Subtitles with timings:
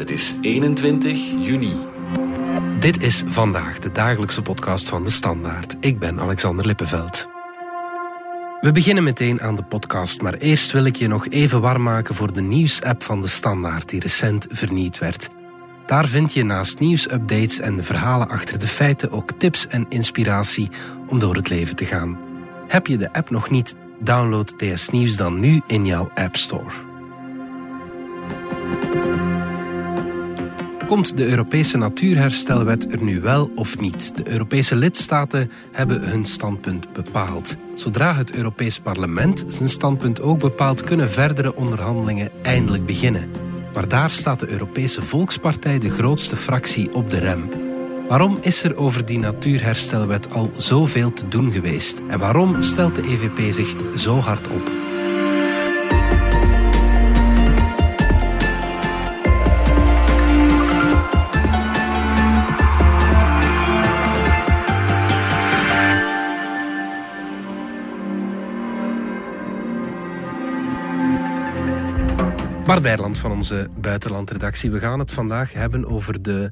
[0.00, 1.72] Het is 21 juni.
[2.78, 5.76] Dit is vandaag de dagelijkse podcast van de Standaard.
[5.80, 7.28] Ik ben Alexander Lippenveld.
[8.60, 12.14] We beginnen meteen aan de podcast, maar eerst wil ik je nog even warm maken
[12.14, 15.28] voor de nieuwsapp van de Standaard die recent vernieuwd werd.
[15.86, 20.68] Daar vind je naast nieuwsupdates en de verhalen achter de feiten ook tips en inspiratie
[21.06, 22.18] om door het leven te gaan.
[22.68, 23.76] Heb je de app nog niet?
[23.98, 26.89] Download DS Nieuws dan nu in jouw App Store.
[30.90, 34.16] Komt de Europese Natuurherstelwet er nu wel of niet?
[34.16, 37.56] De Europese lidstaten hebben hun standpunt bepaald.
[37.74, 43.30] Zodra het Europees Parlement zijn standpunt ook bepaalt, kunnen verdere onderhandelingen eindelijk beginnen.
[43.74, 47.50] Maar daar staat de Europese Volkspartij, de grootste fractie, op de rem.
[48.08, 52.02] Waarom is er over die natuurherstelwet al zoveel te doen geweest?
[52.08, 54.89] En waarom stelt de EVP zich zo hard op?
[72.70, 74.70] Bart van onze buitenlandredactie.
[74.70, 76.50] We gaan het vandaag hebben over de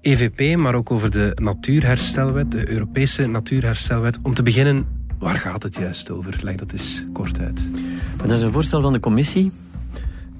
[0.00, 4.18] EVP, maar ook over de Natuurherstelwet, de Europese Natuurherstelwet.
[4.22, 4.86] Om te beginnen,
[5.18, 6.38] waar gaat het juist over?
[6.42, 7.68] Leg dat eens kort uit.
[8.16, 9.52] Dat is een voorstel van de commissie.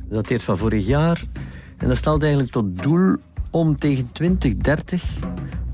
[0.09, 1.22] Dat dateert van vorig jaar.
[1.77, 3.17] En dat stelt eigenlijk tot doel
[3.50, 5.03] om tegen 2030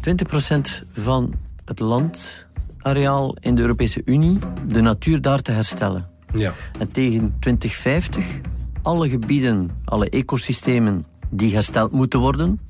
[0.01, 6.09] 20% van het landareaal in de Europese Unie, de natuur daar te herstellen.
[6.35, 6.53] Ja.
[6.79, 8.25] En tegen 2050
[8.87, 12.61] alle gebieden, alle ecosystemen die hersteld moeten worden,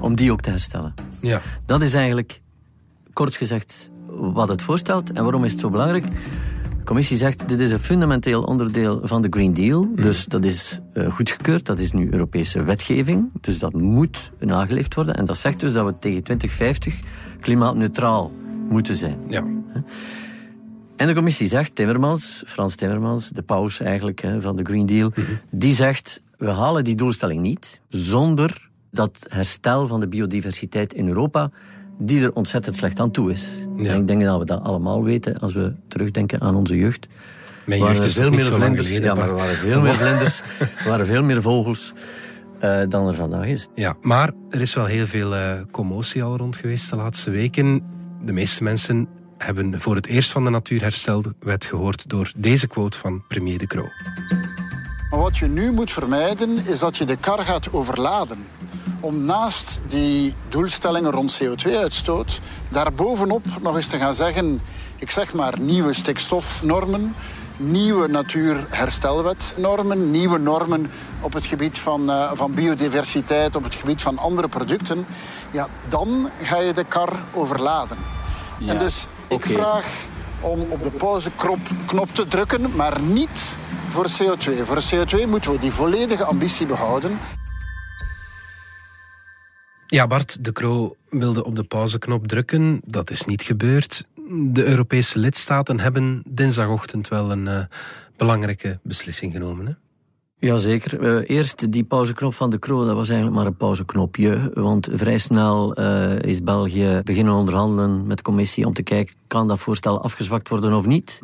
[0.00, 0.94] om die ook te herstellen.
[1.20, 1.40] Ja.
[1.66, 2.40] Dat is eigenlijk,
[3.12, 5.12] kort gezegd, wat het voorstelt.
[5.12, 6.04] En waarom is het zo belangrijk?
[6.78, 9.84] De commissie zegt, dit is een fundamenteel onderdeel van de Green Deal.
[9.84, 10.02] Mhm.
[10.02, 13.30] Dus dat is uh, goedgekeurd, dat is nu Europese wetgeving.
[13.40, 15.14] Dus dat moet nageleefd worden.
[15.14, 17.00] En dat zegt dus dat we tegen 2050
[17.40, 18.32] klimaatneutraal
[18.68, 19.18] moeten zijn.
[19.28, 19.44] Ja.
[20.98, 25.12] En de commissie zegt, Timmermans, Frans Timmermans, de paus eigenlijk hè, van de Green Deal,
[25.50, 31.50] die zegt, we halen die doelstelling niet zonder dat herstel van de biodiversiteit in Europa,
[31.98, 33.66] die er ontzettend slecht aan toe is.
[33.76, 33.92] Ja.
[33.92, 37.06] En ik denk dat we dat allemaal weten als we terugdenken aan onze jeugd.
[37.64, 39.08] Mijn jeugd is er zo lang vlinders, geleden.
[39.08, 41.92] ja, maar er waren veel meer vlinders, er waren veel meer vogels
[42.58, 43.68] eh, dan er vandaag is.
[43.74, 47.82] Ja, maar er is wel heel veel eh, commotie al rond geweest de laatste weken.
[48.24, 53.22] De meeste mensen hebben voor het eerst van de Natuurherstelwet gehoord door deze quote van
[53.28, 53.88] premier De Croo.
[55.10, 58.46] Maar wat je nu moet vermijden is dat je de kar gaat overladen.
[59.00, 64.60] Om naast die doelstellingen rond CO2-uitstoot, daarbovenop nog eens te gaan zeggen,
[64.96, 67.14] ik zeg maar nieuwe stikstofnormen,
[67.56, 74.18] nieuwe natuurherstelwetnormen, nieuwe normen op het gebied van, uh, van biodiversiteit, op het gebied van
[74.18, 75.06] andere producten.
[75.50, 77.98] Ja, dan ga je de kar overladen.
[78.58, 80.06] Ja, en dus ik vraag
[80.40, 83.56] om op de pauzeknop knop te drukken, maar niet
[83.88, 84.62] voor CO2.
[84.64, 87.18] Voor CO2 moeten we die volledige ambitie behouden.
[89.86, 92.80] Ja, Bart De Croo wilde op de pauzeknop drukken.
[92.84, 94.04] Dat is niet gebeurd.
[94.50, 97.64] De Europese lidstaten hebben dinsdagochtend wel een eh,
[98.16, 99.66] belangrijke beslissing genomen.
[99.66, 99.72] Hè?
[100.40, 101.02] Jazeker.
[101.02, 104.50] Uh, eerst die pauzeknop van de Croo, dat was eigenlijk maar een pauzeknopje.
[104.54, 109.48] Want vrij snel uh, is België beginnen onderhandelen met de commissie om te kijken, kan
[109.48, 111.22] dat voorstel afgezwakt worden of niet?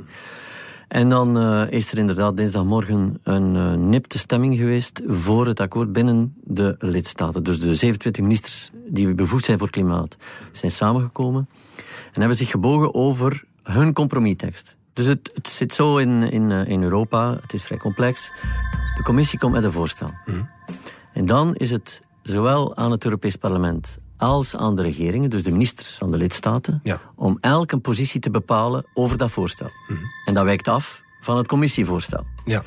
[0.88, 6.34] En dan uh, is er inderdaad dinsdagmorgen een nipte stemming geweest voor het akkoord binnen
[6.44, 7.42] de lidstaten.
[7.42, 10.16] Dus de 27 ministers die bevoegd zijn voor klimaat
[10.52, 11.48] zijn samengekomen
[12.12, 14.76] en hebben zich gebogen over hun compromistekst.
[14.94, 18.30] Dus het, het zit zo in, in, uh, in Europa, het is vrij complex.
[18.96, 20.10] De commissie komt met een voorstel.
[20.24, 20.48] Mm.
[21.12, 25.50] En dan is het zowel aan het Europees Parlement als aan de regeringen, dus de
[25.50, 27.00] ministers van de lidstaten, Ja.
[27.14, 29.70] om elk een positie te bepalen over dat voorstel.
[30.24, 32.26] En dat wijkt af van het commissievoorstel.
[32.44, 32.62] Ja.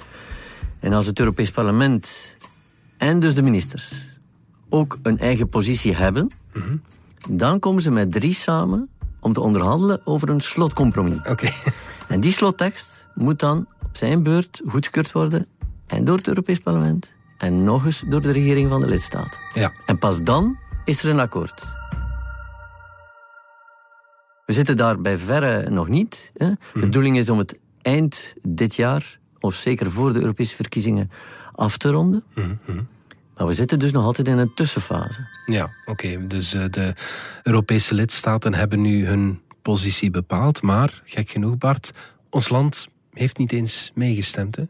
[0.80, 2.36] En als het Europees Parlement
[2.98, 4.18] en dus de ministers
[4.70, 6.32] ook een eigen positie hebben,
[7.30, 8.90] dan komen ze met drie samen
[9.20, 11.18] om te onderhandelen over een slotcompromis.
[11.30, 11.50] Oké.
[12.08, 15.48] En die slottekst moet dan op zijn beurt goedgekeurd worden
[15.88, 19.40] en door het Europees Parlement en nog eens door de regering van de lidstaat.
[19.54, 19.74] Ja.
[19.86, 21.64] En pas dan is er een akkoord.
[24.46, 26.32] We zitten daar bij verre nog niet.
[26.34, 26.50] Hè.
[26.74, 31.12] De bedoeling is om het eind dit jaar, of zeker voor de Europese verkiezingen,
[31.52, 32.24] af te ronden.
[33.36, 35.28] Maar we zitten dus nog altijd in een tussenfase.
[35.46, 36.28] Ja, oké.
[36.28, 36.94] Dus eh, de
[37.44, 40.62] Europese lidstaten hebben nu hun positie bepaald.
[40.62, 41.92] Maar, gek genoeg Bart,
[42.30, 44.56] ons land heeft niet eens meegestemd.
[44.56, 44.64] Hè?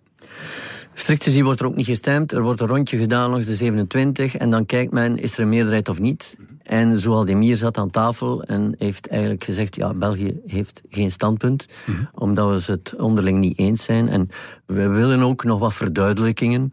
[0.93, 2.31] Strikt gezien wordt er ook niet gestemd.
[2.31, 5.49] Er wordt een rondje gedaan langs de 27 en dan kijkt men, is er een
[5.49, 6.37] meerderheid of niet?
[6.63, 11.67] En Zoualdemir zat aan tafel en heeft eigenlijk gezegd, ja, België heeft geen standpunt,
[12.13, 14.07] omdat we het onderling niet eens zijn.
[14.07, 14.29] En
[14.65, 16.69] we willen ook nog wat verduidelijkingen.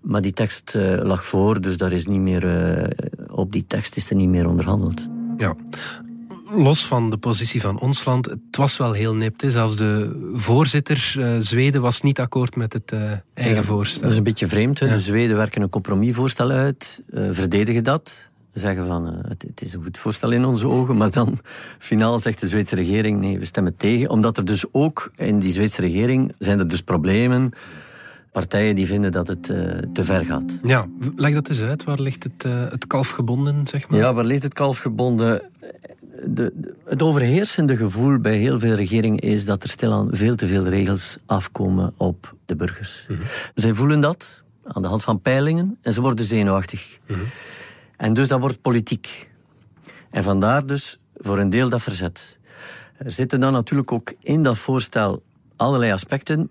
[0.00, 3.96] Maar die tekst uh, lag voor, dus daar is niet meer, uh, op die tekst
[3.96, 5.08] is er niet meer onderhandeld.
[5.36, 5.56] Ja,
[6.54, 9.40] los van de positie van ons land, het was wel heel nipt.
[9.40, 9.50] Hè.
[9.50, 13.00] Zelfs de voorzitter uh, Zweden was niet akkoord met het uh,
[13.34, 14.02] eigen ja, voorstel.
[14.02, 14.78] Dat is een beetje vreemd.
[14.78, 14.86] Ja.
[14.86, 18.30] De Zweden werken een compromisvoorstel uit, uh, verdedigen dat.
[18.52, 21.38] Zeggen van het, het, is een goed voorstel in onze ogen, maar dan
[21.78, 24.10] finaal zegt de Zweedse regering nee, we stemmen tegen.
[24.10, 27.52] Omdat er dus ook in die Zweedse regering zijn er dus problemen
[28.32, 29.56] partijen die vinden dat het uh,
[29.92, 30.60] te ver gaat.
[30.62, 31.84] Ja, leg dat eens uit.
[31.84, 33.98] Waar ligt het, uh, het kalf gebonden, zeg maar?
[33.98, 35.42] Ja, waar ligt het kalf gebonden?
[36.26, 40.64] De, het overheersende gevoel bij heel veel regeringen is dat er stilaan veel te veel
[40.64, 43.04] regels afkomen op de burgers.
[43.08, 43.24] Mm -hmm.
[43.54, 46.98] Zij voelen dat aan de hand van peilingen en ze worden zenuwachtig.
[47.06, 47.24] Mm -hmm.
[47.96, 49.30] En dus dat wordt politiek.
[50.10, 52.38] En vandaar dus voor een deel dat verzet.
[52.96, 55.22] Er zitten dan natuurlijk ook in dat voorstel
[55.56, 56.50] allerlei aspecten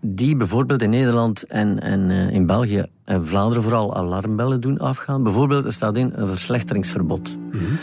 [0.00, 5.22] die bijvoorbeeld in Nederland en, en uh, in België en Vlaanderen vooral alarmbellen doen afgaan.
[5.22, 7.36] Bijvoorbeeld, er staat in een verslechteringsverbod.
[7.36, 7.78] Mm -hmm.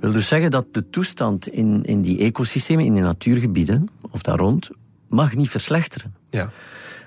[0.00, 4.38] Wil dus zeggen dat de toestand in, in die ecosystemen, in die natuurgebieden, of daar
[4.38, 4.70] rond,
[5.08, 6.14] mag niet verslechteren.
[6.30, 6.50] Ja.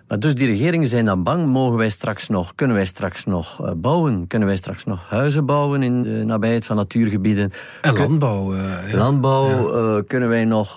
[0.07, 3.61] Maar dus die regeringen zijn dan bang, mogen wij straks nog, kunnen wij straks nog
[3.61, 4.27] uh, bouwen?
[4.27, 7.51] Kunnen wij straks nog huizen bouwen in de nabijheid van natuurgebieden?
[7.81, 8.53] En landbouw.
[8.53, 8.97] Uh, ja.
[8.97, 9.97] Landbouw, ja.
[9.97, 10.75] uh, kunnen wij nog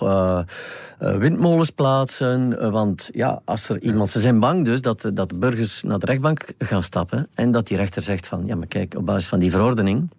[0.97, 2.71] windmolens plaatsen?
[2.71, 6.05] want ja, als er iemand, ze zijn bang dus dat, dat de burgers naar de
[6.05, 9.39] rechtbank gaan stappen en dat die rechter zegt van, ja maar kijk, op basis van
[9.39, 10.09] die verordening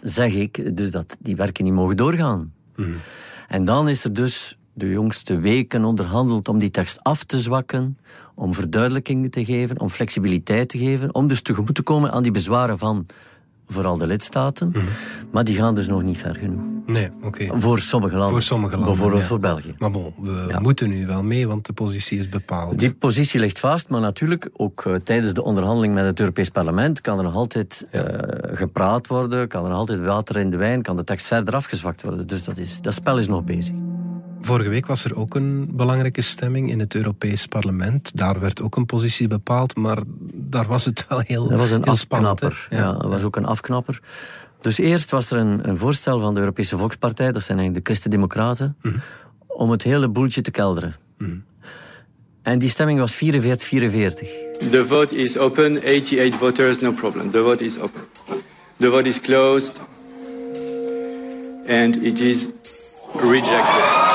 [0.00, 2.52] zeg ik dus dat die werken niet mogen doorgaan.
[2.76, 2.94] Mm.
[3.48, 7.98] En dan is er dus de jongste weken onderhandeld om die tekst af te zwakken,
[8.34, 12.32] om verduidelijkingen te geven, om flexibiliteit te geven, om dus tegemoet te komen aan die
[12.32, 13.06] bezwaren van
[13.72, 14.66] vooral de lidstaten.
[14.66, 14.82] Mm -hmm.
[15.30, 16.60] Maar die gaan dus nog niet ver genoeg.
[16.86, 17.26] Nee, oké.
[17.26, 17.60] Okay.
[17.60, 18.30] Voor sommige landen.
[18.30, 18.92] Voor sommige landen.
[18.92, 19.28] Bijvoorbeeld ja.
[19.28, 19.74] voor België.
[19.78, 20.60] Maar bon, we ja.
[20.60, 22.78] moeten nu wel mee, want de positie is bepaald.
[22.78, 27.00] Die positie ligt vast, maar natuurlijk ook uh, tijdens de onderhandeling met het Europees Parlement
[27.00, 28.12] kan er nog altijd ja.
[28.12, 31.54] uh, gepraat worden, kan er nog altijd water in de wijn, kan de tekst verder
[31.54, 32.26] afgezwakt worden.
[32.26, 33.74] Dus dat, is, dat spel is nog bezig.
[34.40, 38.16] Vorige week was er ook een belangrijke stemming in het Europees Parlement.
[38.16, 39.98] Daar werd ook een positie bepaald, maar
[40.32, 42.52] daar was het wel heel Dat was een heel afknapper.
[42.52, 44.00] Spannend, ja, dat was ook een afknapper.
[44.60, 47.92] Dus eerst was er een, een, voorstel van de Europese Volkspartij, dat zijn eigenlijk de
[47.92, 49.00] Christen-Democraten, mm -hmm.
[49.46, 50.94] om het hele boeltje te kelderen.
[51.18, 51.44] Mm -hmm.
[52.42, 53.18] En die stemming was 44-44.
[54.70, 57.30] The vote is open, 88 voters, no problem.
[57.30, 58.00] The vote is open.
[58.78, 59.80] The vote is closed.
[61.68, 62.46] And it is
[63.12, 64.09] rejected.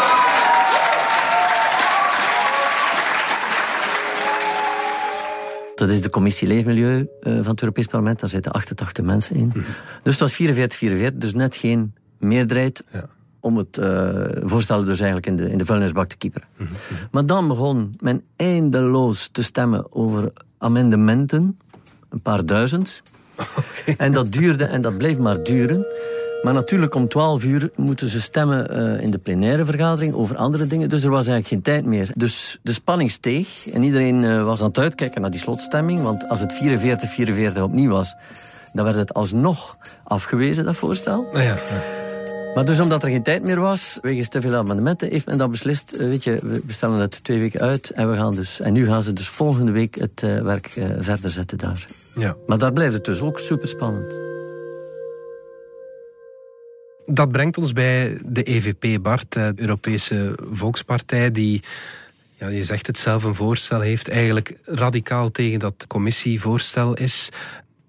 [5.85, 8.19] Dat is de commissie Leefmilieu uh, van het Europees Parlement.
[8.19, 9.49] Daar zitten 88 mensen in.
[9.53, 9.63] -hmm.
[10.03, 13.05] Dus het was 44-44, dus net geen meerderheid ja.
[13.39, 16.47] om het uh, voorstel dus eigenlijk in de, in de vuilnisbak te kieperen.
[16.57, 16.97] Mm -hmm.
[17.11, 21.57] Maar dan begon men eindeloos te stemmen over amendementen,
[22.09, 23.01] een paar duizend.
[23.57, 23.95] Okay.
[23.97, 25.85] En dat duurde en dat bleef maar duren.
[26.45, 30.67] Maar natuurlijk om 12 uur moeten ze stemmen uh, in de plenaire vergadering over andere
[30.67, 30.89] dingen.
[30.89, 32.09] Dus er was eigenlijk geen tijd meer.
[32.13, 36.01] Dus de spanning steeg en iedereen uh, was aan het uitkijken naar die slotstemming.
[36.01, 36.53] Want als het
[37.57, 38.15] 44-44 opnieuw was,
[38.73, 41.27] dan werd het alsnog afgewezen, dat voorstel.
[41.33, 41.83] Ah, ja, ja.
[42.55, 45.51] Maar dus omdat er geen tijd meer was, wegens te veel amendementen, heeft men dat
[45.51, 45.93] beslist.
[45.93, 48.87] Uh, weet je, we stellen het twee weken uit en, we gaan dus, en nu
[48.87, 51.85] gaan ze dus volgende week het werk verder zetten daar.
[52.15, 52.35] Ja.
[52.45, 54.34] Maar daar blijft het dus ook super spannend.
[57.05, 61.61] Dat brengt ons bij de EVP, Bart, de Europese Volkspartij, die,
[62.35, 67.29] ja, je zegt het zelf, een voorstel heeft, eigenlijk radicaal tegen dat commissievoorstel is.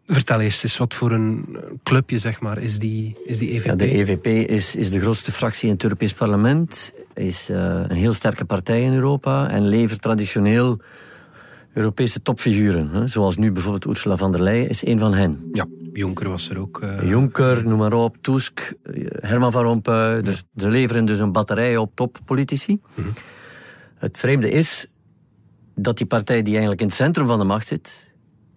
[0.06, 3.64] Vertel eerst eens, wat voor een clubje zeg maar, is, die, is die EVP?
[3.64, 7.56] Ja, de EVP is, is de grootste fractie in het Europees Parlement, is uh,
[7.88, 10.80] een heel sterke partij in Europa en levert traditioneel
[11.76, 12.90] Europese topfiguren.
[12.90, 13.06] Hè?
[13.06, 15.48] Zoals nu bijvoorbeeld Ursula von der Leyen is een van hen.
[15.52, 16.80] Ja, Juncker was er ook.
[16.82, 17.08] Uh...
[17.08, 18.74] Juncker, noem maar op, Tusk,
[19.20, 20.22] Herman van Rompuy.
[20.22, 20.42] Dus.
[20.56, 22.72] Ze leveren dus een batterij op toppolitici.
[22.72, 23.12] Mm -hmm.
[23.98, 24.86] Het vreemde is
[25.74, 28.10] dat die partij die eigenlijk in het centrum van de macht zit,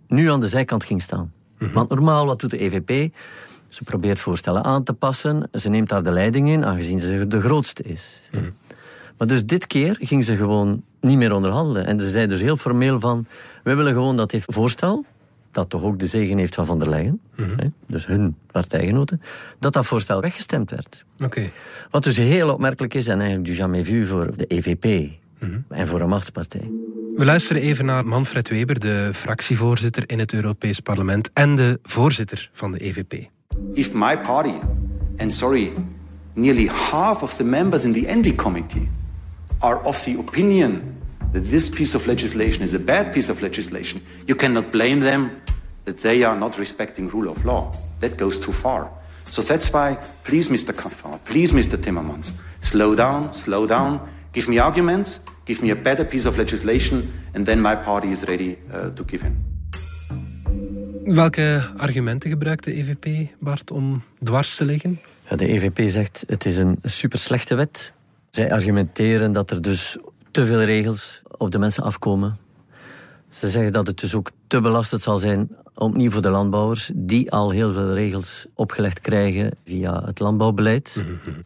[0.07, 1.31] nu aan de zijkant ging staan.
[1.57, 1.73] Mm -hmm.
[1.73, 3.15] Want normaal, wat doet de EVP?
[3.69, 5.49] Ze probeert voorstellen aan te passen.
[5.51, 8.29] Ze neemt daar de leiding in, aangezien ze de grootste is.
[8.31, 8.53] Mm -hmm.
[9.17, 11.85] Maar dus dit keer ging ze gewoon niet meer onderhandelen.
[11.85, 13.25] En ze zei dus heel formeel van...
[13.63, 15.05] wij willen gewoon dat dit voorstel...
[15.51, 17.21] dat toch ook de zegen heeft van Van der Leyen...
[17.35, 17.49] Mhm.
[17.49, 17.73] Mm -hmm.
[17.87, 19.21] dus hun partijgenoten...
[19.59, 21.05] dat dat voorstel weggestemd werd.
[21.23, 21.51] Okay.
[21.91, 23.07] Wat dus heel opmerkelijk is...
[23.07, 25.11] en eigenlijk du jamais vu voor de EVP...
[25.69, 26.71] en voor een machtspartij.
[27.15, 32.49] We luisteren even naar Manfred Weber, de fractievoorzitter in het Europees Parlement en de voorzitter
[32.53, 33.13] van de EVP.
[33.73, 34.53] If my party,
[35.17, 35.71] and sorry,
[36.33, 38.89] nearly half of the members in the Envy Committee
[39.61, 40.95] are of the opinion
[41.31, 45.41] that this piece of legislation is a bad piece of legislation, you cannot blame them
[45.85, 47.71] that they are not respecting rule of law.
[47.99, 48.91] That goes too far.
[49.25, 50.73] So that's why, please, Mr.
[50.73, 51.77] Kaffar, please, Mr.
[51.77, 53.99] Timmermans, slow down, slow down,
[54.31, 58.23] give me arguments, give me a better piece of legislation, and then my party is
[58.23, 59.49] ready uh, to give in.
[61.03, 64.99] Welke argumenten gebruikt de EVP, Bart, om dwars te liggen?
[65.29, 67.93] Ja, de EVP zegt het is een super slechte wet.
[68.31, 69.97] Zij argumenteren dat er dus
[70.31, 72.37] te veel regels op de mensen afkomen.
[73.29, 77.31] Ze zeggen dat het dus ook te belastend zal zijn, opnieuw voor de landbouwers, die
[77.31, 81.03] al heel veel regels opgelegd krijgen via het landbouwbeleid.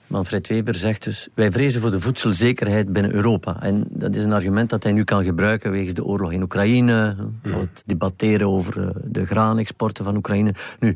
[0.08, 3.62] Manfred Weber zegt dus, wij vrezen voor de voedselzekerheid binnen Europa.
[3.62, 7.16] En dat is een argument dat hij nu kan gebruiken wegens de oorlog in Oekraïne,
[7.42, 10.54] het debatteren over eh, de graanexporten van Oekraïne.
[10.80, 10.96] Nu,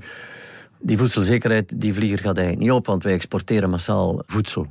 [0.79, 4.67] die voedselzekerheid, die vlieger gaat eigenlijk niet op, want wij exporteren massaal voedsel.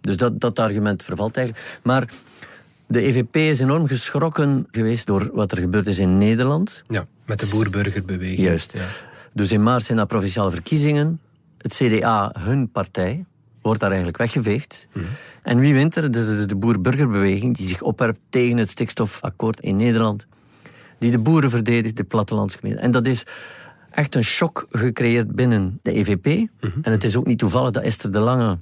[0.00, 1.80] Dus dat, dat argument vervalt eigenlijk.
[1.82, 2.08] Maar
[2.86, 6.82] de EVP is enorm geschrokken geweest door wat er gebeurd is in Nederland.
[6.88, 8.38] Ja, met de boerburgerbeweging.
[8.38, 8.72] Juist.
[8.72, 8.84] Ja.
[9.32, 11.20] Dus in maart zijn er provinciale verkiezingen.
[11.58, 13.24] Het CDA, hun partij,
[13.62, 14.88] wordt daar eigenlijk weggeveegd.
[15.42, 16.10] En wie wint er?
[16.10, 20.26] Dus de, boer-burgerbeweging die zich opwerpt tegen het stikstofakkoord in Nederland.
[20.98, 22.80] Die de boeren verdedigt, de plattelandsgemeente.
[22.80, 23.22] En dat is
[23.90, 26.26] echt een shock gecreëerd binnen de EVP.
[26.82, 28.58] En het is ook niet toevallig dat Esther de Lange,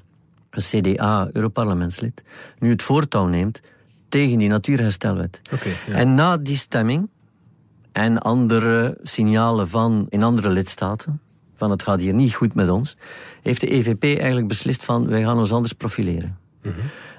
[0.50, 2.24] CDA-Europarlementslid,
[2.58, 3.60] nu het voortouw neemt
[4.08, 5.42] tegen die natuurherstelwet.
[5.86, 5.94] Ja.
[5.94, 7.08] En na die stemming
[7.92, 11.20] en andere signalen van in andere lidstaten,
[11.54, 12.96] van het gaat hier niet goed met ons,
[13.42, 16.38] heeft de EVP eigenlijk beslist van wij gaan ons anders profileren.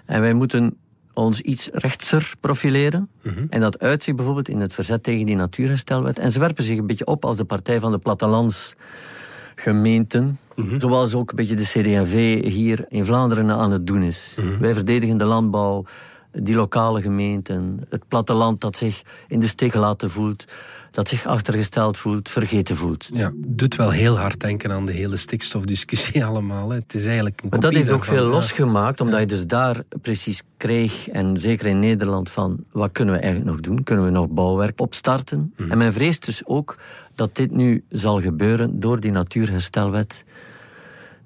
[0.06, 0.78] En wij moeten
[1.14, 3.10] ons iets rechtser profileren.
[3.50, 6.20] En dat uitzicht bijvoorbeeld in het verzet tegen die natuurherstelwet.
[6.20, 10.40] En ze werpen zich een beetje op als de partij van de plattelandsgemeenten.
[10.78, 14.38] Zoals ook een beetje de CD&V hier in Vlaanderen aan het doen is.
[14.60, 15.84] Wij verdedigen de landbouw,
[16.32, 20.46] die lokale gemeenten, het platteland dat zich in de steek gelaten voelt,
[20.92, 23.10] dat zich achtergesteld voelt, vergeten voelt.
[23.14, 26.70] Ja, doet wel heel hard denken aan de hele stikstofdiscussie allemaal.
[26.70, 26.76] Hè.
[26.76, 28.32] Het is eigenlijk een Maar dat heeft ook veel ja.
[28.32, 33.20] losgemaakt, omdat je dus daar precies kreeg, en zeker in Nederland, van wat kunnen we
[33.20, 33.84] eigenlijk nog doen?
[33.84, 35.54] Kunnen we nog bouwwerk opstarten?
[35.70, 36.78] En men vreest dus ook
[37.16, 40.26] dat dit nu zal gebeuren door die natuurherstelwet.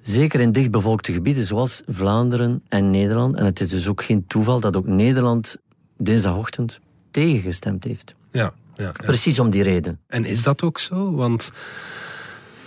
[0.04, 3.36] Zeker in dichtbevolkte gebieden zoals Vlaanderen en Nederland.
[3.36, 5.58] En het is dus ook geen toeval dat ook Nederland
[5.98, 6.80] dinsdagochtend
[7.12, 8.16] tegengestemd heeft.
[8.32, 8.92] Ja, ja, ja.
[8.92, 10.00] Precies om die reden.
[10.08, 11.12] En is dat ook zo?
[11.14, 11.52] Want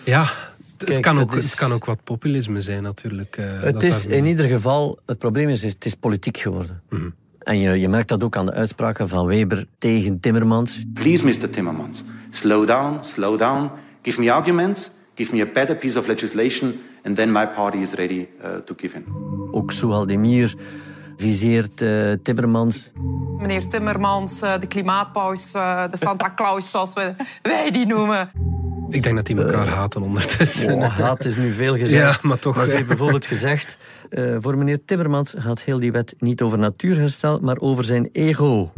[0.04, 0.26] ja,
[0.78, 3.36] het, kan, ook, is- het kan ook wat populisme zijn natuurlijk.
[3.36, 6.82] eh, Het dat is in ieder geval, het probleem is, het is politiek geworden.
[7.38, 10.80] En je, je merkt dat ook aan de uitspraken van Weber tegen Timmermans.
[10.94, 11.50] Please, Mr.
[11.50, 13.70] Timmermans, slow down, slow down.
[14.02, 16.74] Give me arguments, give me a better piece of legislation,
[17.06, 19.04] and then my party is ready uh, to give in.
[19.50, 20.54] Ook Soehaldemir
[21.16, 22.92] viseert eh, Timmermans.
[23.38, 28.30] Meneer Timmermans, eh, de klimaatpaus, eh, de Santa Claus, zoals we, wij die noemen.
[28.88, 30.74] Ik denk dat die elkaar haten ondertussen.
[30.74, 32.22] Oh, haat is nu veel gezegd.
[32.22, 32.66] Ja, maar toch.
[32.66, 33.78] ze heeft bijvoorbeeld gezegd...
[34.08, 38.72] eh, voor meneer Timmermans gaat heel die wet niet over natuurherstel, maar over zijn ego.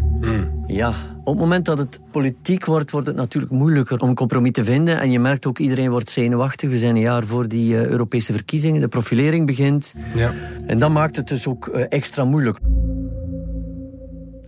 [0.67, 0.89] Ja,
[1.25, 4.65] op het moment dat het politiek wordt, wordt het natuurlijk moeilijker om een compromis te
[4.65, 5.01] vinden.
[5.01, 6.71] En je merkt ook, iedereen wordt zenuwachtig.
[6.71, 8.81] We zijn een jaar voor die eh, Europese verkiezingen.
[8.81, 9.95] De profilering begint.
[10.15, 10.33] Ja.
[10.67, 12.59] En dat maakt het dus ook eh, extra moeilijk.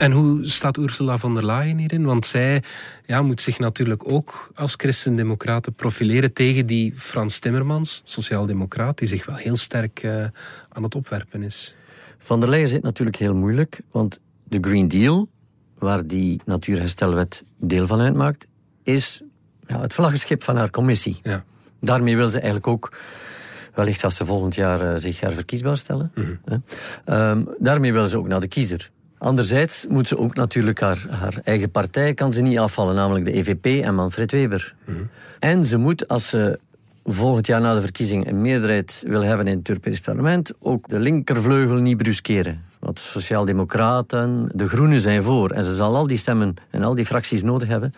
[0.01, 2.05] En hoe staat Ursula von der Leyen hierin?
[2.05, 2.63] Want zij
[3.07, 9.27] ja, moet zich natuurlijk ook als christendemocrate profileren tegen die Frans Timmermans, sociaaldemocraat, die zich
[9.27, 10.25] wel heel sterk eh,
[10.69, 11.75] aan het opwerpen is.
[12.19, 15.29] Van der Leyen zit natuurlijk heel moeilijk, want de Green Deal,
[15.79, 18.49] waar die natuurherstelwet deel van uitmaakt,
[18.83, 19.23] is
[19.67, 21.19] ja, het vlaggenschip van haar commissie.
[21.23, 21.45] Ja.
[21.81, 22.97] Daarmee wil ze eigenlijk ook,
[23.75, 26.13] wellicht als ze volgend jaar eh, zich herverkiesbaar stellen,
[26.45, 26.57] hè,
[27.05, 28.91] ehm, daarmee wil ze ook naar de kiezer.
[29.21, 33.33] Anderzijds moet ze ook natuurlijk haar, haar eigen partij kan ze niet afvallen, namelijk de
[33.33, 34.75] EVP en Manfred Weber.
[35.39, 36.59] En ze moet, als ze
[37.05, 40.99] volgend jaar na de verkiezing een meerderheid wil hebben in het Europees Parlement, ook de
[40.99, 42.63] linkervleugel niet bruskeren.
[42.79, 45.51] Want de Sociaaldemocraten, de Groenen zijn voor.
[45.51, 47.95] En ze zal al die stemmen en al die fracties nodig hebben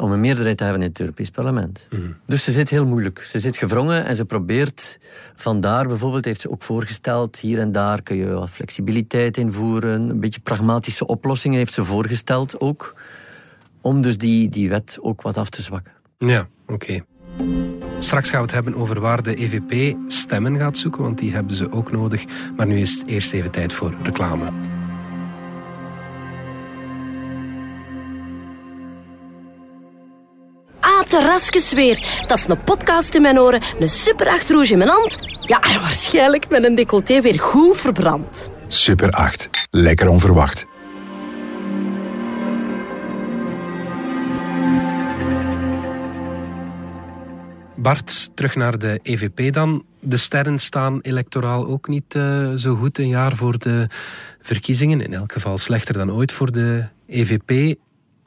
[0.00, 1.88] om een meerderheid te hebben in het Europees Parlement.
[2.26, 3.20] Dus ze zit heel moeilijk.
[3.22, 4.98] Ze zit gevrongen en ze probeert
[5.34, 10.20] vandaar bijvoorbeeld, heeft ze ook voorgesteld, hier en daar kun je wat flexibiliteit invoeren, een
[10.20, 12.94] beetje pragmatische oplossingen heeft ze voorgesteld ook,
[13.80, 15.92] om dus die, die wet ook wat af te zwakken.
[16.18, 17.00] Ja, oké.
[17.98, 21.56] Straks gaan we het hebben over waar de EVP stemmen gaat zoeken, want die hebben
[21.56, 22.24] ze ook nodig.
[22.56, 24.52] Maar nu is het eerst even tijd voor reclame.
[31.10, 32.24] Terrasjes weer.
[32.26, 35.18] Dat is een podcast in mijn oren, een super 8 rouge in mijn hand.
[35.40, 38.50] Ja, en waarschijnlijk met een decolleté weer goed verbrand.
[38.66, 39.50] Super 8.
[39.70, 40.66] Lekker onverwacht.
[47.76, 49.84] Bart, terug naar de EVP dan.
[50.00, 53.86] De sterren staan electoraal ook niet uh, zo goed een jaar voor de
[54.40, 55.00] verkiezingen.
[55.00, 57.78] In elk geval slechter dan ooit voor de EVP.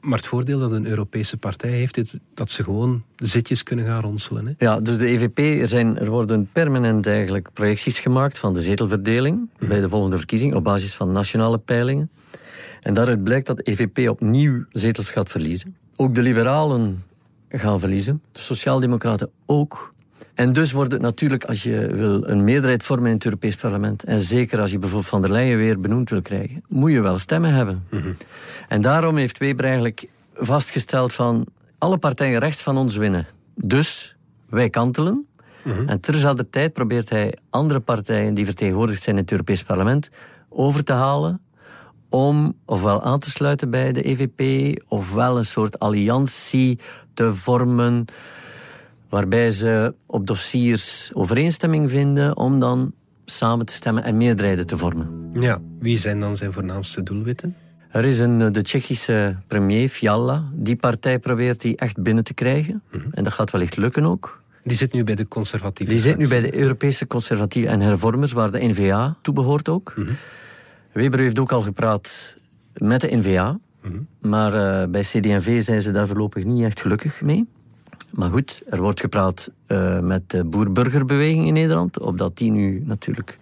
[0.04, 4.00] Maar het voordeel dat een Europese partij heeft, is dat ze gewoon zitjes kunnen gaan
[4.00, 4.46] ronselen.
[4.46, 4.52] Hè?
[4.58, 9.50] Ja, dus de EVP, er, zijn, er worden permanent eigenlijk projecties gemaakt van de zetelverdeling
[9.58, 9.68] mm.
[9.68, 12.10] bij de volgende verkiezing op basis van nationale peilingen.
[12.80, 15.76] En daaruit blijkt dat de EVP opnieuw zetels gaat verliezen.
[15.96, 17.02] Ook de liberalen
[17.48, 18.22] gaan verliezen.
[18.32, 19.93] De Sociaaldemocraten ook.
[20.34, 24.04] En dus wordt het natuurlijk, als je wil een meerderheid vormen in het Europees Parlement,
[24.04, 27.18] en zeker als je bijvoorbeeld Van der Leyen weer benoemd wil krijgen, moet je wel
[27.18, 27.86] stemmen hebben.
[27.90, 28.12] Mhm.
[28.68, 31.46] En daarom heeft Weber eigenlijk vastgesteld van
[31.78, 33.26] alle partijen rechts van ons winnen.
[33.54, 34.16] Dus
[34.48, 35.26] wij kantelen.
[35.62, 40.10] Mm En terzelfde tijd probeert hij andere partijen die vertegenwoordigd zijn in het Europees Parlement
[40.48, 41.40] over te halen
[42.08, 44.40] om ofwel aan te sluiten bij de EVP,
[44.88, 46.78] ofwel een soort alliantie
[47.14, 48.04] te vormen
[49.14, 52.92] waarbij ze op dossiers overeenstemming vinden om dan
[53.24, 55.30] samen te stemmen en meerderheden te vormen.
[55.32, 57.56] Ja, wie zijn dan zijn voornaamste doelwitten?
[57.90, 60.44] Er is een, de Tsjechische premier, Fiala.
[60.52, 62.82] Die partij probeert die echt binnen te krijgen.
[62.90, 63.08] Mhm.
[63.10, 64.40] En dat gaat wellicht lukken ook.
[64.62, 65.94] Die zit nu bij de conservatieven.
[65.94, 69.92] Die zit nu bij de Europese conservatieven en hervormers, waar de NVA toe behoort ook.
[69.96, 70.08] Mm
[70.92, 72.36] Weber heeft ook al gepraat
[72.76, 73.58] met de NVA.
[73.82, 73.94] Mhm.
[74.20, 77.46] Maar uh, bij CD&V zijn ze daar voorlopig niet echt gelukkig mee.
[78.14, 83.38] Maar goed, er wordt gepraat uh, met de boer-burgerbeweging in Nederland, opdat die nu natuurlijk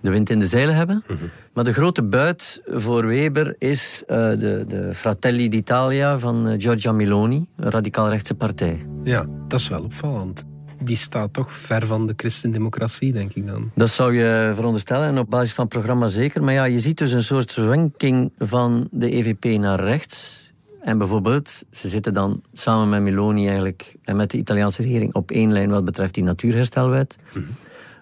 [0.00, 1.04] de wind in de zeilen hebben.
[1.08, 1.18] Mhm.
[1.52, 7.46] Maar de grote buit voor Weber is uh, de, de Fratelli d'Italia van Giorgia Meloni,
[7.56, 8.86] een radicaal-rechtse partij.
[9.02, 10.44] Ja, dat is wel opvallend
[10.80, 13.70] die staat toch ver van de christendemocratie, denk ik dan.
[13.74, 16.44] Dat zou je veronderstellen, en op basis van het programma zeker.
[16.44, 20.45] Maar ja, je ziet dus een soort zwenking van de EVP naar rechts.
[20.86, 25.30] En bijvoorbeeld, ze zitten dan samen met Meloni eigenlijk en met de Italiaanse regering op
[25.30, 27.18] één lijn wat betreft die natuurherstelwet.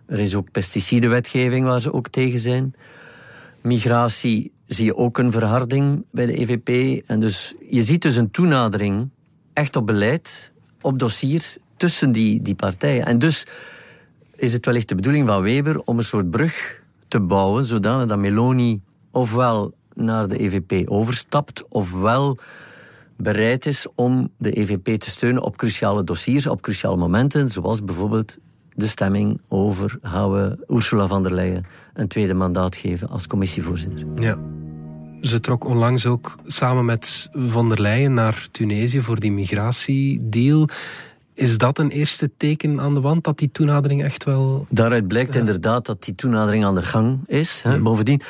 [0.06, 2.74] Er is ook pesticidenwetgeving waar ze ook tegen zijn.
[3.60, 7.02] Migratie zie je ook een verharding bij de EVP.
[7.06, 9.08] En dus je ziet dus een toenadering
[9.52, 13.06] echt op beleid, op dossiers tussen die, die partijen.
[13.06, 13.46] En dus
[14.36, 18.18] is het wellicht de bedoeling van Weber om een soort brug te bouwen, zodanig dat
[18.18, 22.38] Meloni ofwel naar de EVP overstapt, ofwel
[23.16, 28.38] bereid is om de EVP te steunen op cruciale dossiers, op cruciale momenten, zoals bijvoorbeeld
[28.74, 34.06] de stemming over gaan we Ursula von der Leyen een tweede mandaat geven als commissievoorzitter.
[34.18, 34.38] Ja.
[35.20, 40.68] Ze trok onlangs ook samen met von der Leyen naar Tunesië voor die migratiedeal.
[41.34, 44.66] Is dat een eerste teken aan de wand dat die toenadering echt wel.
[44.70, 47.62] Daaruit blijkt inderdaad dat die toenadering aan de gang is.
[47.62, 47.78] Hè.
[47.78, 48.22] Bovendien,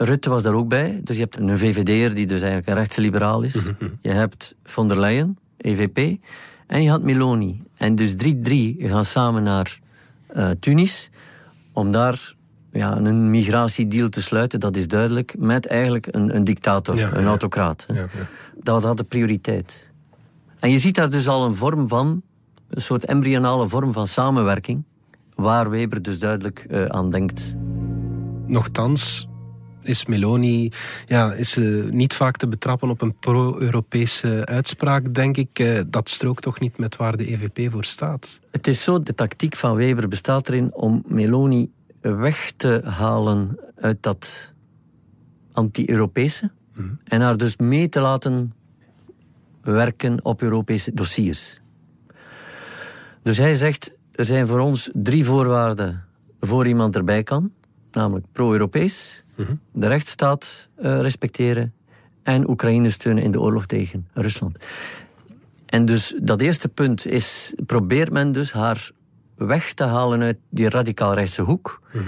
[0.00, 1.00] Rutte was daar ook bij.
[1.04, 3.54] Dus je hebt een VVD'er die dus eigenlijk een rechtse liberaal is.
[3.54, 3.90] Mhm, mhm.
[4.00, 6.20] Je hebt von der Leyen, EVP.
[6.66, 7.62] En je had Meloni.
[7.76, 9.78] En dus drie drie gaan samen naar
[10.36, 11.10] uh, Tunis.
[11.72, 12.34] Om daar
[12.72, 15.34] ja, een migratiedeal te sluiten, dat is duidelijk.
[15.38, 17.86] Met eigenlijk een, een dictator, een autocraat.
[17.92, 18.08] Ja,
[18.62, 19.90] dat had de prioriteit.
[20.58, 22.22] En je ziet daar dus al een vorm van,
[22.68, 24.84] een soort embryonale vorm van samenwerking,
[25.34, 27.54] waar Weber dus duidelijk uh, aan denkt.
[28.46, 29.28] Nochtans
[29.88, 30.70] is Meloni
[31.06, 35.58] ja, is, uh, niet vaak te betrappen op een pro-Europese uitspraak, denk ik.
[35.58, 38.40] Uh, dat strookt toch niet met waar de EVP voor staat?
[38.50, 41.70] Het is zo, de tactiek van Weber bestaat erin om Meloni
[42.00, 44.52] weg te halen uit dat
[45.52, 46.88] anti-Europese mhm.
[47.04, 48.52] en haar dus mee te laten
[49.62, 51.60] werken op Europese dossiers.
[53.22, 56.04] Dus hij zegt, er zijn voor ons drie voorwaarden
[56.40, 57.52] voor iemand erbij kan.
[57.92, 59.54] Namelijk pro-Europees, mhm.
[59.72, 61.72] de rechtsstaat uh, respecteren
[62.22, 64.56] en Oekraïne steunen in de oorlog tegen Rusland.
[65.66, 68.90] En dus dat eerste punt is, probeert men dus haar
[69.34, 71.82] weg te halen uit die radicaal rechtse hoek.
[71.92, 72.04] Mhm.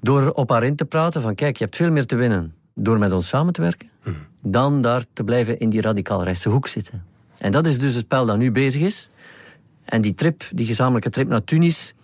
[0.00, 2.98] Door op haar in te praten van kijk, je hebt veel meer te winnen door
[2.98, 4.14] met ons samen te werken, mhm.
[4.42, 7.04] dan daar te blijven in die radicaal rechtse hoek zitten.
[7.38, 9.10] En dat is dus het spel dat nu bezig is.
[9.84, 11.94] En die trip, die gezamenlijke trip naar Tunis,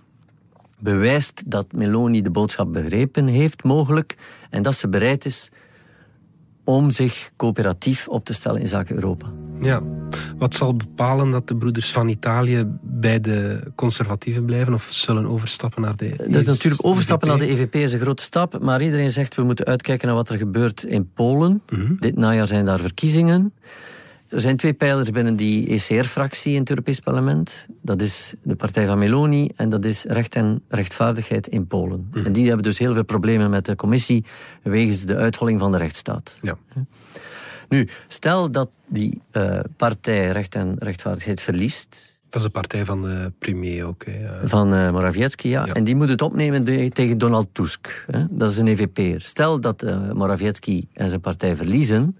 [0.82, 4.16] bewijst dat Meloni de boodschap begrepen heeft, mogelijk,
[4.50, 5.50] en dat ze bereid is
[6.64, 9.26] om zich coöperatief op te stellen in zaken Europa.
[9.60, 9.82] Ja,
[10.36, 15.82] wat zal bepalen dat de broeders van Italië bij de conservatieven blijven of zullen overstappen
[15.82, 19.10] naar de Dat is natuurlijk overstappen naar de EVP is een grote stap, maar iedereen
[19.10, 21.62] zegt we moeten uitkijken naar wat er gebeurt in Polen.
[21.68, 21.94] Mhm.
[21.98, 23.52] Dit najaar zijn daar verkiezingen.
[24.30, 27.66] Er zijn twee pijlers binnen die ECR-fractie in het Europees Parlement.
[27.82, 32.08] Dat is de partij van Meloni en dat is recht en rechtvaardigheid in Polen.
[32.12, 32.26] Mhm.
[32.26, 34.24] En die hebben dus heel veel problemen met de commissie
[34.62, 36.38] wegens de uitholling van de rechtsstaat.
[36.42, 36.56] Ja.
[37.68, 43.02] Nu, stel dat die eh, partij recht en rechtvaardigheid verliest, Dat is de partij van
[43.02, 44.04] de premier ook.
[44.04, 44.48] Hè.
[44.48, 45.66] Van eh Morawiecki, ja.
[45.66, 45.72] Ja.
[45.74, 48.04] En die moet het opnemen de- tegen Donald Tusk.
[48.10, 48.24] Hè.
[48.30, 49.20] Dat is een EVP'er.
[49.20, 52.18] Stel dat eh Morawiecki en zijn partij verliezen,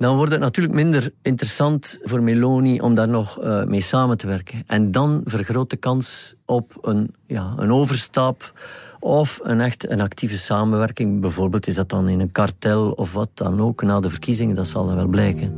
[0.00, 4.26] dan wordt het natuurlijk minder interessant voor Meloni om daar nog eh, mee samen te
[4.26, 4.62] werken.
[4.66, 8.52] En dan vergroot de kans op een, ja, een overstap
[9.00, 11.20] of een echt een actieve samenwerking.
[11.20, 14.68] Bijvoorbeeld is dat dan in een kartel of wat dan ook na de verkiezingen, dat
[14.68, 15.54] zal dan wel blijken.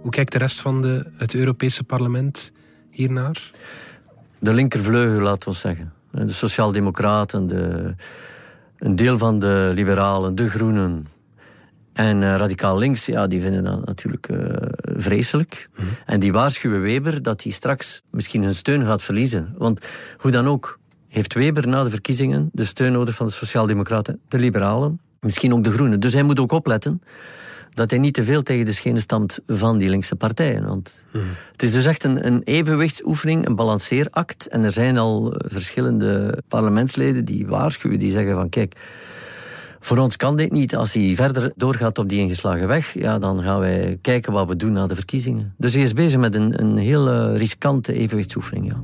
[0.00, 2.52] Hoe kijkt de rest van de, het Europese parlement
[2.90, 3.50] hiernaar?
[4.44, 5.92] de linkervleugel, laten we zeggen.
[6.10, 7.94] De sociaaldemocraten, de,
[8.78, 11.06] een deel van de liberalen, de groenen.
[11.94, 14.38] En eh, radicaal links, ja, die vinden dat natuurlijk eh,
[14.96, 15.68] vreselijk.
[16.06, 19.54] En die waarschuwen Weber dat hij straks misschien hun steun gaat verliezen.
[19.58, 19.80] Want
[20.16, 20.78] hoe dan ook,
[21.08, 25.64] heeft Weber na de verkiezingen de steun nodig van de sociaaldemocraten, de liberalen, misschien ook
[25.64, 26.00] de groenen.
[26.00, 27.02] Dus hij moet ook opletten
[27.74, 30.66] dat hij niet te veel tegen de schenen stamt van die linkse partijen.
[30.66, 31.04] Want
[31.52, 34.48] het is dus echt een, een evenwichtsoefening, een balanceeract.
[34.48, 38.74] En er zijn al eh, verschillende parlementsleden die waarschuwen, die zeggen van kijk,
[39.84, 40.76] voor ons kan dit niet.
[40.76, 44.56] Als hij verder doorgaat op die ingeslagen weg, ja, dan gaan wij kijken wat we
[44.56, 45.54] doen na de verkiezingen.
[45.58, 48.82] Dus hij is bezig met een, een heel eh, riskante evenwichtsoefening, ja.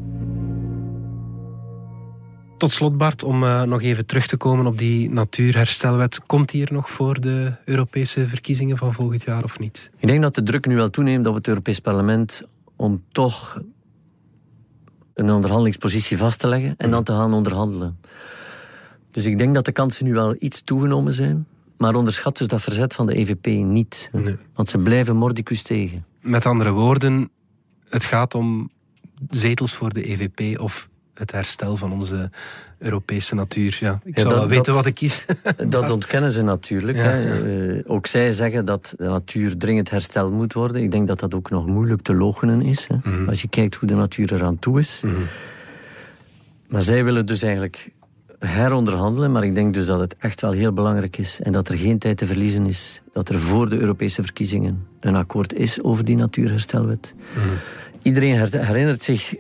[2.56, 6.20] Tot slot, Bart, om eh, nog even terug te komen op die natuurherstelwet.
[6.26, 9.90] Komt die er nog voor de Europese verkiezingen van volgend jaar of niet?
[9.98, 12.42] Ik denk dat de druk nu wel toeneemt op het Europees Parlement
[12.76, 13.62] om toch
[15.14, 17.98] een onderhandelingspositie vast te leggen en dan te gaan onderhandelen.
[19.12, 21.46] Dus ik denk dat de kansen nu wel iets toegenomen zijn,
[21.77, 24.09] maar onderschat dus dat verzet van de EVP niet.
[24.12, 24.37] Nee.
[24.55, 26.05] Want ze blijven mordicus tegen.
[26.20, 27.29] Met andere woorden,
[27.85, 28.70] het gaat om
[29.31, 32.31] zetels voor de EVP of het herstel van onze
[32.79, 33.77] Europese natuur.
[33.81, 35.27] Ja, ik Ja, zou dat- wel weten dat- wat ik kies.
[35.68, 36.99] Dat ontkennen ze natuurlijk.
[36.99, 37.35] Ja, hè.
[37.35, 37.75] ja.
[37.75, 40.83] Eh, ook zij zeggen dat de natuur dringend hersteld moet worden.
[40.83, 42.87] Ik denk dat dat ook nog moeilijk te loochenen is.
[42.87, 42.96] Hè.
[43.11, 43.29] Mhm.
[43.29, 45.03] Als je kijkt hoe de natuur eraan toe is.
[46.68, 47.90] Maar zij willen dus eigenlijk
[48.48, 49.33] heronderhandelen.
[49.33, 51.40] Maar ik denk dus dat het echt wel heel belangrijk is.
[51.42, 53.03] En dat er geen tijd te verliezen is.
[53.12, 57.14] Dat er voor de Europese verkiezingen een akkoord is over die natuurherstelwet.
[58.03, 59.35] Iedereen her- herinnert zich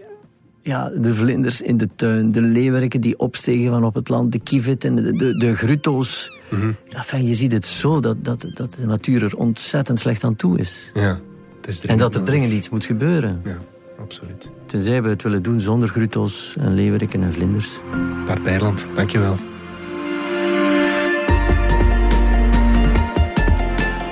[0.62, 4.38] ja, de vlinders in de tuin, de leeuwerken die opstegen van op het land, de
[4.40, 6.38] kievet en de, de, de grutto's.
[6.50, 10.36] Ja, enfin, je ziet het zo dat, dat, dat de natuur er ontzettend slecht aan
[10.36, 10.90] toe is.
[10.94, 11.20] Ja,
[11.56, 13.40] het is En dat er dringend iets moet gebeuren.
[13.44, 13.58] Ja,
[14.10, 14.50] absoluut.
[14.66, 17.78] Tenzij we het willen doen zonder grutto's en leeuwerken en vlinders.
[18.26, 19.36] Bart Bijland, dankjewel.